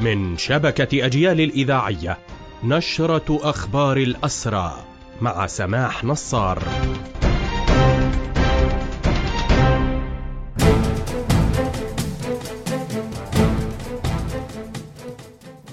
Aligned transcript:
من 0.00 0.36
شبكة 0.36 1.06
أجيال 1.06 1.40
الإذاعية 1.40 2.18
نشرة 2.64 3.38
أخبار 3.42 3.96
الأسرى 3.96 4.84
مع 5.20 5.46
سماح 5.46 6.04
نصار. 6.04 6.62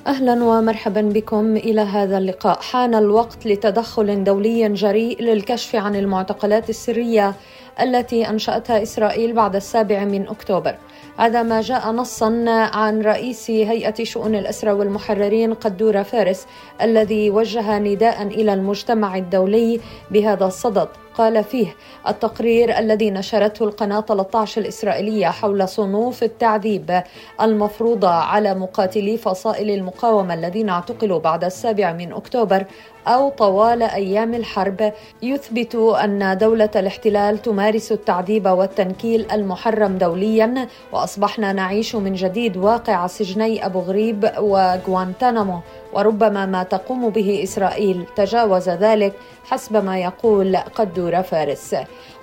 أهلا 0.07 0.43
ومرحبا 0.43 1.01
بكم 1.01 1.55
إلى 1.55 1.81
هذا 1.81 2.17
اللقاء. 2.17 2.61
حان 2.61 2.95
الوقت 2.95 3.45
لتدخل 3.45 4.23
دولي 4.23 4.69
جريء 4.69 5.21
للكشف 5.21 5.75
عن 5.75 5.95
المعتقلات 5.95 6.69
السرية 6.69 7.33
التي 7.81 8.29
أنشأتها 8.29 8.83
إسرائيل 8.83 9.33
بعد 9.33 9.55
السابع 9.55 10.03
من 10.03 10.27
أكتوبر. 10.27 10.75
هذا 11.17 11.43
ما 11.43 11.61
جاء 11.61 11.91
نصا 11.91 12.45
عن 12.73 13.01
رئيس 13.01 13.51
هيئة 13.51 14.03
شؤون 14.03 14.35
الاسرى 14.35 14.71
والمحررين 14.71 15.53
قدوره 15.53 16.03
فارس 16.03 16.47
الذي 16.81 17.29
وجه 17.29 17.79
نداء 17.79 18.23
إلى 18.23 18.53
المجتمع 18.53 19.17
الدولي 19.17 19.79
بهذا 20.11 20.45
الصدد. 20.45 20.87
قال 21.17 21.43
فيه 21.43 21.75
التقرير 22.07 22.79
الذي 22.79 23.11
نشرته 23.11 23.65
القناة 23.65 24.01
13 24.01 24.61
الإسرائيلية 24.61 25.27
حول 25.27 25.69
صنوف 25.69 26.23
التعذيب 26.23 27.03
المفروضة 27.41 28.09
على 28.09 28.53
مقاتلي 28.53 29.17
فصائل 29.17 29.69
المقاومة 29.69 30.33
الذين 30.33 30.69
اعتقلوا 30.69 31.19
بعد 31.19 31.43
السابع 31.43 31.93
من 31.93 32.13
أكتوبر 32.13 32.65
أو 33.07 33.29
طوال 33.29 33.83
أيام 33.83 34.33
الحرب 34.33 34.93
يثبت 35.21 35.75
أن 35.75 36.37
دولة 36.37 36.69
الاحتلال 36.75 37.41
تمارس 37.41 37.91
التعذيب 37.91 38.47
والتنكيل 38.47 39.31
المحرم 39.31 39.97
دوليا 39.97 40.67
وأصبحنا 40.91 41.53
نعيش 41.53 41.95
من 41.95 42.13
جديد 42.13 42.57
واقع 42.57 43.07
سجني 43.07 43.65
أبو 43.65 43.79
غريب 43.79 44.31
وغوانتانامو. 44.39 45.59
وربما 45.97 46.45
ما 46.45 46.63
تقوم 46.63 47.09
به 47.09 47.43
إسرائيل 47.43 48.05
تجاوز 48.15 48.69
ذلك 48.69 49.13
حسب 49.45 49.85
ما 49.85 49.99
يقول 49.99 50.57
قدور 50.57 51.21
فارس. 51.23 51.75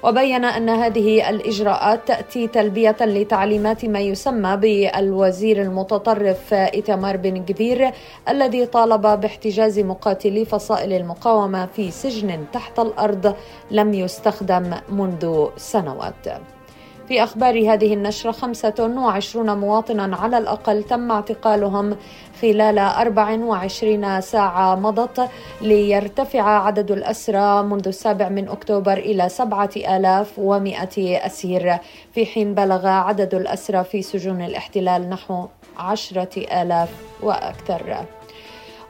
وبين 0.03 0.45
أن 0.45 0.69
هذه 0.69 1.31
الإجراءات 1.31 2.09
تأتي 2.09 2.47
تلبية 2.47 2.97
لتعليمات 3.01 3.85
ما 3.85 4.01
يسمى 4.01 4.57
بالوزير 4.57 5.63
المتطرف 5.63 6.55
إيتمار 6.55 7.17
بن 7.17 7.45
كبير 7.45 7.91
الذي 8.29 8.67
طالب 8.67 9.21
باحتجاز 9.21 9.79
مقاتلي 9.79 10.45
فصائل 10.45 10.93
المقاومة 10.93 11.67
في 11.67 11.91
سجن 11.91 12.45
تحت 12.53 12.79
الأرض 12.79 13.35
لم 13.71 13.95
يستخدم 13.95 14.75
منذ 14.89 15.47
سنوات. 15.57 16.27
في 17.09 17.23
أخبار 17.23 17.73
هذه 17.73 17.95
النشرة 17.95 18.33
25 18.33 19.59
مواطنا 19.59 20.17
على 20.17 20.39
الأقل 20.39 20.83
تم 20.83 21.11
اعتقالهم 21.11 21.97
خلال 22.43 22.79
24 22.79 24.21
ساعة 24.21 24.75
مضت 24.75 25.29
ليرتفع 25.61 26.43
عدد 26.43 26.91
الأسرى 26.91 27.63
منذ 27.63 27.89
السابع 27.89 28.29
من 28.29 28.49
أكتوبر 28.49 28.99
إلى 28.99 29.29
7100 29.29 31.27
أسير. 31.27 31.79
في 32.15 32.27
حين 32.27 32.55
بلغ 32.55 32.87
عدد 32.87 33.35
الأسرى 33.35 33.85
في 33.85 34.03
سجون 34.03 34.43
الاحتلال 34.43 35.11
نحو 35.11 35.47
عشرة 35.79 36.63
آلاف 36.63 36.89
وأكثر. 37.23 38.05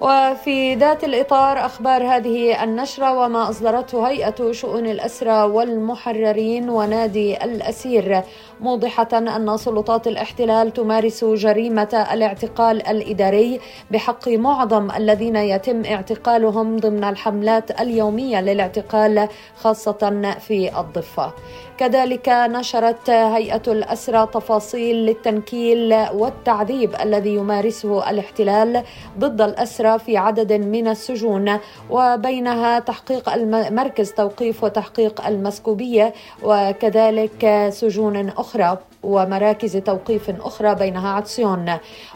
وفي 0.00 0.74
ذات 0.74 1.04
الإطار 1.04 1.66
أخبار 1.66 2.02
هذه 2.02 2.64
النشرة 2.64 3.18
وما 3.18 3.50
أصدرته 3.50 4.08
هيئة 4.08 4.52
شؤون 4.52 4.86
الأسرى 4.86 5.42
والمحررين 5.42 6.70
ونادي 6.70 7.44
الأسير 7.44 8.22
موضحة 8.60 9.08
أن 9.12 9.56
سلطات 9.56 10.06
الاحتلال 10.06 10.72
تمارس 10.72 11.24
جريمة 11.24 12.06
الاعتقال 12.12 12.86
الإداري 12.86 13.60
بحق 13.90 14.28
معظم 14.28 14.90
الذين 14.90 15.36
يتم 15.36 15.84
اعتقالهم 15.84 16.76
ضمن 16.76 17.04
الحملات 17.04 17.80
اليومية 17.80 18.40
للاعتقال 18.40 19.28
خاصة 19.56 20.34
في 20.40 20.80
الضفة. 20.80 21.32
كذلك 21.78 22.28
نشرت 22.28 23.10
هيئة 23.10 23.62
الأسرى 23.68 24.28
تفاصيل 24.34 24.96
للتنكيل 24.96 25.94
والتعذيب 26.14 26.94
الذي 27.00 27.34
يمارسه 27.34 28.10
الاحتلال 28.10 28.82
ضد 29.18 29.40
الأسرى 29.40 29.83
في 29.84 30.16
عدد 30.16 30.52
من 30.52 30.88
السجون 30.88 31.58
وبينها 31.90 32.78
تحقيق 32.78 33.36
مركز 33.70 34.12
توقيف 34.12 34.64
وتحقيق 34.64 35.26
المسكوبية 35.26 36.14
وكذلك 36.42 37.68
سجون 37.72 38.28
أخرى 38.28 38.78
ومراكز 39.02 39.76
توقيف 39.76 40.30
أخرى 40.30 40.74
بينها 40.74 41.08
عطسيون. 41.08 41.72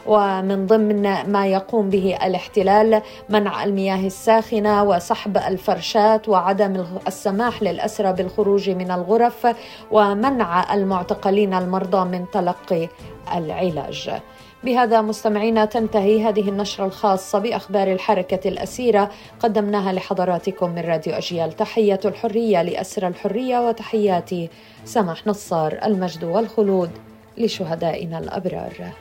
ومن 0.07 0.65
ضمن 0.65 1.31
ما 1.31 1.47
يقوم 1.47 1.89
به 1.89 2.17
الاحتلال 2.25 3.01
منع 3.29 3.63
المياه 3.63 4.07
الساخنة 4.07 4.83
وسحب 4.83 5.37
الفرشات 5.37 6.29
وعدم 6.29 6.85
السماح 7.07 7.63
للأسرى 7.63 8.13
بالخروج 8.13 8.69
من 8.69 8.91
الغرف 8.91 9.47
ومنع 9.91 10.73
المعتقلين 10.73 11.53
المرضى 11.53 12.09
من 12.09 12.25
تلقي 12.31 12.89
العلاج. 13.35 14.21
بهذا 14.63 15.01
مستمعينا 15.01 15.65
تنتهي 15.65 16.23
هذه 16.23 16.49
النشرة 16.49 16.85
الخاصة 16.85 17.39
بأخبار 17.39 17.91
الحركة 17.91 18.49
الأسيرة. 18.49 19.11
قدمناها 19.39 19.93
لحضراتكم 19.93 20.69
من 20.69 20.79
راديو 20.79 21.13
أجيال. 21.13 21.51
تحية 21.53 21.99
الحرية 22.05 22.61
لأسر 22.61 23.07
الحرية 23.07 23.67
وتحياتي 23.67 24.49
سمح 24.85 25.27
نصار 25.27 25.79
المجد 25.85 26.23
والخلود 26.23 26.91
لشهدائنا 27.37 28.19
الأبرار. 28.19 28.93